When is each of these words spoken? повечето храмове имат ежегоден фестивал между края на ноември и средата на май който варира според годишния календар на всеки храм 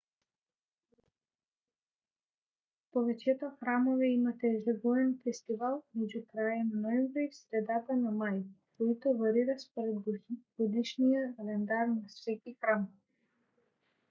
повечето 2.91 3.45
храмове 3.59 4.07
имат 4.07 4.35
ежегоден 4.43 5.19
фестивал 5.23 5.83
между 5.95 6.19
края 6.33 6.63
на 6.65 6.81
ноември 6.81 7.29
и 7.31 7.33
средата 7.33 7.95
на 7.95 8.11
май 8.11 8.43
който 8.77 9.17
варира 9.17 9.59
според 9.59 9.95
годишния 10.59 11.33
календар 11.35 11.87
на 11.87 12.01
всеки 12.07 12.55
храм 12.61 12.87